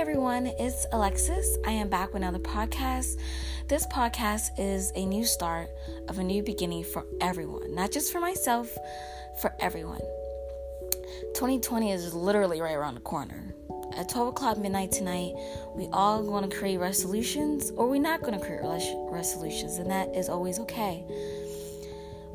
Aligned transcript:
everyone, 0.00 0.46
it's 0.46 0.86
Alexis. 0.92 1.58
I 1.66 1.72
am 1.72 1.90
back 1.90 2.14
with 2.14 2.22
another 2.22 2.38
podcast. 2.38 3.20
This 3.68 3.86
podcast 3.88 4.58
is 4.58 4.90
a 4.94 5.04
new 5.04 5.26
start 5.26 5.68
of 6.08 6.18
a 6.18 6.22
new 6.24 6.42
beginning 6.42 6.84
for 6.84 7.04
everyone, 7.20 7.74
not 7.74 7.90
just 7.92 8.10
for 8.10 8.18
myself, 8.18 8.74
for 9.42 9.54
everyone. 9.60 10.00
2020 11.34 11.92
is 11.92 12.14
literally 12.14 12.62
right 12.62 12.76
around 12.76 12.94
the 12.94 13.02
corner. 13.02 13.54
At 13.94 14.08
12 14.08 14.28
o'clock 14.28 14.56
midnight 14.56 14.90
tonight, 14.90 15.34
we 15.74 15.86
all 15.92 16.22
going 16.22 16.48
to 16.48 16.56
create 16.56 16.78
resolutions, 16.78 17.70
or 17.72 17.86
we're 17.86 18.00
not 18.00 18.22
going 18.22 18.40
to 18.40 18.40
create 18.42 18.62
res- 18.62 18.94
resolutions, 19.10 19.76
and 19.76 19.90
that 19.90 20.16
is 20.16 20.30
always 20.30 20.58
okay. 20.60 21.04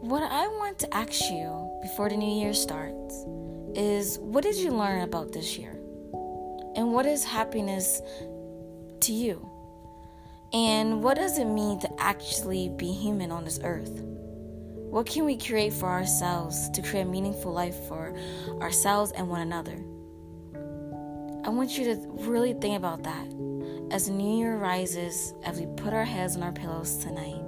What 0.02 0.22
I 0.22 0.45
want 0.45 0.77
to 0.80 0.95
ask 0.95 1.20
you 1.32 1.80
before 1.82 2.09
the 2.09 2.16
new 2.16 2.44
year 2.44 2.54
starts 2.54 3.26
is 3.73 4.20
what 4.20 4.44
did 4.44 4.55
you 4.55 4.70
learn 4.70 5.02
about 5.02 5.32
this 5.32 5.58
year? 5.58 5.76
And 6.76 6.92
what 6.92 7.06
is 7.06 7.24
happiness 7.24 8.02
to 9.02 9.14
you? 9.14 9.50
And 10.54 11.02
what 11.02 11.18
does 11.18 11.38
it 11.38 11.46
mean 11.46 11.80
to 11.80 12.02
actually 12.02 12.70
be 12.70 12.92
human 12.92 13.32
on 13.32 13.46
this 13.46 13.60
earth? 13.64 14.02
What 14.90 15.06
can 15.06 15.26
we 15.26 15.38
create 15.38 15.74
for 15.74 15.88
ourselves 15.88 16.70
to 16.70 16.82
create 16.82 17.04
a 17.04 17.06
meaningful 17.06 17.52
life 17.52 17.76
for 17.88 18.16
ourselves 18.62 19.12
and 19.12 19.30
one 19.30 19.42
another? 19.42 19.84
I 21.46 21.50
want 21.50 21.78
you 21.78 21.86
to 21.86 22.08
really 22.30 22.54
think 22.54 22.78
about 22.78 23.04
that. 23.04 23.28
As 23.92 24.08
the 24.08 24.14
new 24.14 24.38
year 24.38 24.58
rises, 24.58 25.34
as 25.44 25.60
we 25.60 25.68
put 25.76 25.94
our 25.94 26.06
heads 26.06 26.36
on 26.36 26.44
our 26.44 26.52
pillows 26.52 26.98
tonight, 26.98 27.42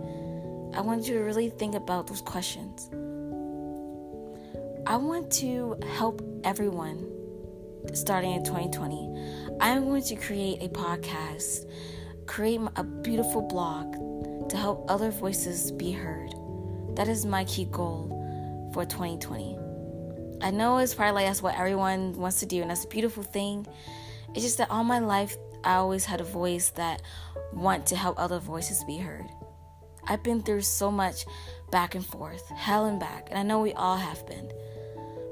I 0.74 0.82
want 0.82 1.08
you 1.08 1.16
to 1.16 1.22
really 1.22 1.50
think 1.50 1.76
about 1.76 2.08
those 2.08 2.22
questions. 2.22 2.90
I 4.86 4.96
want 4.96 5.32
to 5.34 5.76
help 5.98 6.22
everyone 6.44 7.17
starting 7.94 8.32
in 8.32 8.44
2020. 8.44 9.58
I'm 9.60 9.86
going 9.86 10.04
to 10.04 10.16
create 10.16 10.62
a 10.62 10.70
podcast, 10.70 11.70
create 12.26 12.62
a 12.76 12.84
beautiful 12.84 13.42
blog 13.42 14.50
to 14.50 14.58
help 14.58 14.90
other 14.90 15.12
voices 15.12 15.72
be 15.72 15.92
heard. 15.92 16.34
That 16.96 17.08
is 17.08 17.26
my 17.26 17.44
key 17.46 17.66
goal 17.66 18.72
for 18.74 18.86
2020. 18.86 19.58
I 20.42 20.52
know 20.52 20.78
it's 20.78 20.94
probably 20.94 21.16
like 21.16 21.26
that's 21.28 21.42
what 21.42 21.58
everyone 21.58 22.14
wants 22.14 22.40
to 22.42 22.46
do, 22.46 22.62
and 22.62 22.70
that's 22.70 22.86
a 22.86 22.88
beautiful 22.88 23.24
thing. 23.24 23.66
It's 24.36 24.44
just 24.44 24.60
that 24.60 24.70
all 24.70 24.84
my 24.84 25.00
life, 25.00 25.36
I 25.64 25.76
always 25.76 26.06
had 26.06 26.22
a 26.22 26.26
voice 26.26 26.70
that 26.72 27.02
want 27.54 27.88
to 27.88 27.96
help 27.96 28.20
other 28.20 28.40
voices 28.40 28.84
be 28.84 28.98
heard. 28.98 29.28
I've 30.08 30.24
been 30.24 30.42
through 30.42 30.62
so 30.62 30.92
much 30.92 31.26
back 31.72 31.96
and 31.96 32.06
forth, 32.06 32.48
hell 32.50 32.86
and 32.86 33.00
back, 33.00 33.28
and 33.30 33.40
I 33.40 33.44
know 33.44 33.60
we 33.60 33.74
all 33.74 33.98
have 33.98 34.26
been. 34.28 34.52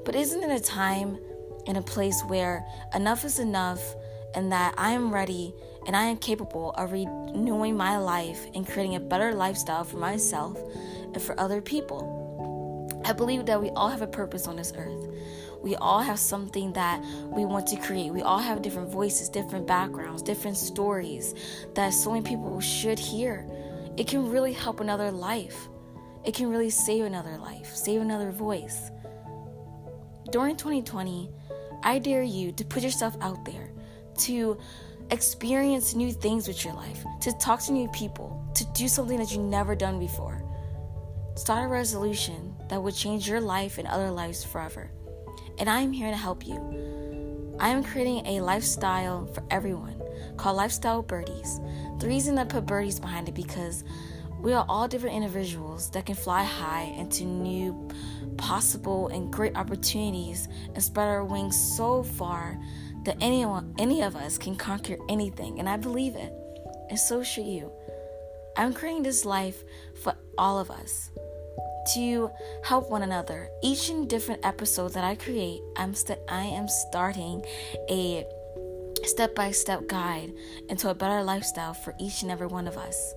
But 0.04 0.14
isn't 0.14 0.42
it 0.42 0.60
a 0.60 0.62
time 0.62 1.18
in 1.66 1.76
a 1.76 1.82
place 1.82 2.22
where 2.26 2.64
enough 2.94 3.24
is 3.24 3.38
enough 3.38 3.80
and 4.34 4.52
that 4.52 4.74
I 4.76 4.92
am 4.92 5.12
ready 5.12 5.54
and 5.86 5.96
I 5.96 6.04
am 6.04 6.16
capable 6.16 6.72
of 6.72 6.92
renewing 6.92 7.76
my 7.76 7.96
life 7.96 8.46
and 8.54 8.66
creating 8.66 8.96
a 8.96 9.00
better 9.00 9.34
lifestyle 9.34 9.84
for 9.84 9.98
myself 9.98 10.58
and 11.12 11.20
for 11.20 11.38
other 11.38 11.60
people. 11.60 13.02
I 13.04 13.12
believe 13.12 13.46
that 13.46 13.60
we 13.60 13.70
all 13.70 13.88
have 13.88 14.02
a 14.02 14.06
purpose 14.06 14.46
on 14.46 14.56
this 14.56 14.72
earth. 14.76 15.08
We 15.62 15.74
all 15.76 16.00
have 16.00 16.18
something 16.18 16.72
that 16.74 17.02
we 17.26 17.44
want 17.44 17.66
to 17.68 17.76
create. 17.76 18.12
We 18.12 18.22
all 18.22 18.38
have 18.38 18.62
different 18.62 18.90
voices, 18.90 19.28
different 19.28 19.66
backgrounds, 19.66 20.22
different 20.22 20.56
stories 20.56 21.34
that 21.74 21.90
so 21.90 22.12
many 22.12 22.22
people 22.22 22.60
should 22.60 22.98
hear. 22.98 23.46
It 23.96 24.06
can 24.06 24.30
really 24.30 24.52
help 24.52 24.80
another 24.80 25.10
life. 25.10 25.68
It 26.24 26.34
can 26.34 26.50
really 26.50 26.70
save 26.70 27.04
another 27.04 27.38
life, 27.38 27.74
save 27.74 28.00
another 28.00 28.30
voice. 28.32 28.90
During 30.30 30.56
2020, 30.56 31.30
I 31.86 32.00
dare 32.00 32.24
you 32.24 32.50
to 32.50 32.64
put 32.64 32.82
yourself 32.82 33.16
out 33.20 33.44
there, 33.44 33.70
to 34.18 34.58
experience 35.12 35.94
new 35.94 36.12
things 36.12 36.48
with 36.48 36.64
your 36.64 36.74
life, 36.74 37.04
to 37.20 37.30
talk 37.38 37.60
to 37.60 37.72
new 37.72 37.86
people, 37.90 38.44
to 38.56 38.66
do 38.74 38.88
something 38.88 39.16
that 39.18 39.30
you've 39.30 39.44
never 39.44 39.76
done 39.76 40.00
before. 40.00 40.42
Start 41.36 41.66
a 41.66 41.68
resolution 41.68 42.56
that 42.68 42.82
would 42.82 42.96
change 42.96 43.28
your 43.28 43.40
life 43.40 43.78
and 43.78 43.86
other 43.86 44.10
lives 44.10 44.42
forever. 44.42 44.90
And 45.60 45.70
I 45.70 45.78
am 45.78 45.92
here 45.92 46.10
to 46.10 46.16
help 46.16 46.44
you. 46.44 47.54
I 47.60 47.68
am 47.68 47.84
creating 47.84 48.26
a 48.26 48.40
lifestyle 48.40 49.26
for 49.26 49.44
everyone 49.52 50.02
called 50.36 50.56
Lifestyle 50.56 51.02
Birdies. 51.02 51.60
The 52.00 52.08
reason 52.08 52.36
I 52.36 52.44
put 52.46 52.66
birdies 52.66 52.98
behind 52.98 53.28
it 53.28 53.34
because 53.36 53.84
we 54.40 54.52
are 54.52 54.64
all 54.68 54.86
different 54.86 55.16
individuals 55.16 55.90
that 55.90 56.06
can 56.06 56.14
fly 56.14 56.44
high 56.44 56.94
into 56.98 57.24
new 57.24 57.88
possible 58.36 59.08
and 59.08 59.32
great 59.32 59.56
opportunities 59.56 60.48
and 60.74 60.82
spread 60.82 61.08
our 61.08 61.24
wings 61.24 61.56
so 61.76 62.02
far 62.02 62.58
that 63.04 63.16
anyone 63.20 63.74
any 63.78 64.02
of 64.02 64.16
us 64.16 64.36
can 64.38 64.56
conquer 64.56 64.96
anything 65.08 65.58
and 65.58 65.68
I 65.68 65.76
believe 65.76 66.16
it. 66.16 66.32
And 66.90 66.98
so 66.98 67.22
should 67.22 67.46
you. 67.46 67.72
I'm 68.56 68.72
creating 68.72 69.02
this 69.02 69.24
life 69.24 69.62
for 70.02 70.14
all 70.38 70.58
of 70.58 70.70
us 70.70 71.10
to 71.94 72.30
help 72.64 72.90
one 72.90 73.02
another. 73.02 73.48
Each 73.62 73.90
and 73.90 74.08
different 74.08 74.44
episode 74.44 74.92
that 74.94 75.04
I 75.04 75.14
create, 75.14 75.60
I'm 75.76 75.94
st- 75.94 76.18
I 76.28 76.42
am 76.42 76.68
starting 76.68 77.44
a 77.90 78.24
step-by-step 79.04 79.86
guide 79.86 80.32
into 80.68 80.90
a 80.90 80.94
better 80.94 81.22
lifestyle 81.22 81.74
for 81.74 81.94
each 82.00 82.22
and 82.22 82.30
every 82.30 82.48
one 82.48 82.66
of 82.66 82.76
us. 82.76 83.14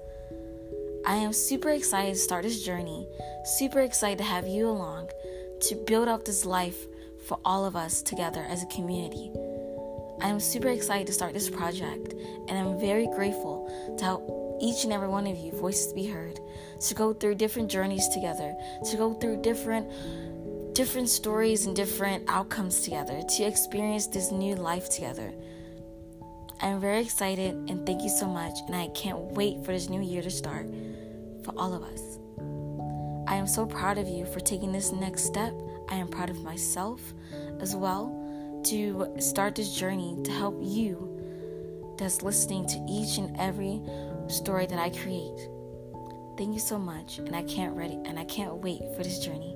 I 1.09 1.15
am 1.15 1.33
super 1.33 1.71
excited 1.71 2.13
to 2.13 2.19
start 2.19 2.43
this 2.43 2.63
journey, 2.63 3.07
super 3.43 3.79
excited 3.79 4.19
to 4.19 4.23
have 4.23 4.47
you 4.47 4.69
along 4.69 5.09
to 5.61 5.75
build 5.87 6.07
up 6.07 6.23
this 6.23 6.45
life 6.45 6.85
for 7.25 7.39
all 7.43 7.65
of 7.65 7.75
us 7.75 8.03
together 8.03 8.45
as 8.47 8.61
a 8.61 8.67
community. 8.67 9.31
I 10.21 10.27
am 10.27 10.39
super 10.39 10.67
excited 10.67 11.07
to 11.07 11.13
start 11.13 11.33
this 11.33 11.49
project, 11.49 12.13
and 12.47 12.51
I'm 12.51 12.79
very 12.79 13.07
grateful 13.07 13.95
to 13.97 14.03
help 14.03 14.59
each 14.61 14.83
and 14.83 14.93
every 14.93 15.07
one 15.07 15.25
of 15.25 15.35
you 15.35 15.51
voices 15.53 15.93
be 15.93 16.05
heard, 16.05 16.39
to 16.79 16.93
go 16.93 17.11
through 17.11 17.35
different 17.35 17.71
journeys 17.71 18.07
together, 18.09 18.55
to 18.91 18.95
go 18.95 19.15
through 19.15 19.41
different 19.41 19.91
different 20.75 21.09
stories 21.09 21.65
and 21.65 21.75
different 21.75 22.23
outcomes 22.27 22.81
together, 22.81 23.23
to 23.23 23.43
experience 23.45 24.05
this 24.05 24.31
new 24.31 24.53
life 24.53 24.91
together. 24.91 25.33
I'm 26.61 26.81
very 26.81 26.99
excited 26.99 27.55
and 27.69 27.85
thank 27.85 28.03
you 28.03 28.09
so 28.09 28.27
much, 28.27 28.53
and 28.67 28.75
I 28.75 28.87
can't 28.89 29.17
wait 29.17 29.63
for 29.63 29.71
this 29.71 29.87
new 29.87 30.01
year 30.01 30.21
to 30.21 30.29
start 30.29 30.67
for 31.43 31.53
all 31.57 31.73
of 31.73 31.83
us. 31.83 32.19
I 33.27 33.35
am 33.35 33.47
so 33.47 33.65
proud 33.65 33.97
of 33.97 34.09
you 34.09 34.25
for 34.25 34.41
taking 34.41 34.73
this 34.73 34.91
next 34.91 35.23
step. 35.23 35.53
I 35.87 35.95
am 35.95 36.09
proud 36.09 36.29
of 36.29 36.43
myself 36.43 37.01
as 37.61 37.75
well 37.77 38.13
to 38.65 39.07
start 39.19 39.55
this 39.55 39.73
journey 39.73 40.17
to 40.25 40.31
help 40.31 40.59
you 40.61 41.95
that's 41.97 42.23
listening 42.23 42.67
to 42.67 42.85
each 42.89 43.17
and 43.17 43.35
every 43.39 43.81
story 44.27 44.65
that 44.65 44.79
I 44.79 44.89
create. 44.89 45.47
Thank 46.37 46.53
you 46.53 46.59
so 46.59 46.77
much, 46.77 47.19
and 47.19 47.35
I 47.35 47.43
can't 47.43 47.75
ready 47.75 47.99
and 48.05 48.19
I 48.19 48.25
can't 48.25 48.55
wait 48.55 48.81
for 48.97 49.03
this 49.03 49.19
journey. 49.19 49.55